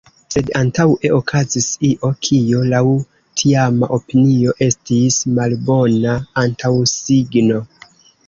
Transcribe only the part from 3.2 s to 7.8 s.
tiama opinio, estis malbona antaŭsigno.